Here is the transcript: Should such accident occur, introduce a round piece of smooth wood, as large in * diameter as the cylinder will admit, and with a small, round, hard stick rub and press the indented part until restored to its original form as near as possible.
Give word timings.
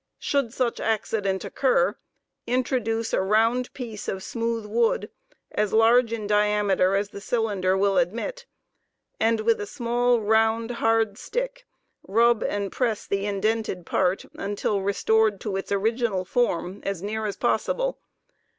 Should 0.17 0.51
such 0.51 0.79
accident 0.79 1.45
occur, 1.45 1.95
introduce 2.47 3.13
a 3.13 3.21
round 3.21 3.71
piece 3.73 4.07
of 4.07 4.23
smooth 4.23 4.65
wood, 4.65 5.11
as 5.51 5.73
large 5.73 6.11
in 6.11 6.25
* 6.25 6.25
diameter 6.25 6.95
as 6.95 7.09
the 7.09 7.21
cylinder 7.21 7.77
will 7.77 7.99
admit, 7.99 8.47
and 9.19 9.41
with 9.41 9.61
a 9.61 9.67
small, 9.67 10.19
round, 10.19 10.71
hard 10.71 11.19
stick 11.19 11.67
rub 12.01 12.41
and 12.43 12.71
press 12.71 13.05
the 13.05 13.27
indented 13.27 13.85
part 13.85 14.25
until 14.33 14.81
restored 14.81 15.39
to 15.41 15.55
its 15.55 15.71
original 15.71 16.25
form 16.25 16.81
as 16.83 17.03
near 17.03 17.27
as 17.27 17.37
possible. 17.37 17.99